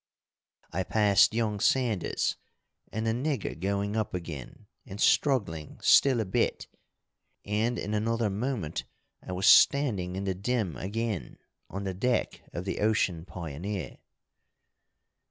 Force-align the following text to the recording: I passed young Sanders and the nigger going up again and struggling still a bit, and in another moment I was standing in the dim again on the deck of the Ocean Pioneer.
I 0.73 0.81
passed 0.81 1.31
young 1.31 1.59
Sanders 1.59 2.35
and 2.91 3.05
the 3.05 3.11
nigger 3.13 3.53
going 3.53 3.95
up 3.95 4.15
again 4.15 4.65
and 4.83 4.99
struggling 4.99 5.77
still 5.83 6.19
a 6.19 6.25
bit, 6.25 6.65
and 7.45 7.77
in 7.77 7.93
another 7.93 8.31
moment 8.31 8.83
I 9.21 9.31
was 9.33 9.45
standing 9.45 10.15
in 10.15 10.23
the 10.23 10.33
dim 10.33 10.75
again 10.75 11.37
on 11.69 11.83
the 11.83 11.93
deck 11.93 12.41
of 12.51 12.65
the 12.65 12.79
Ocean 12.79 13.25
Pioneer. 13.25 13.97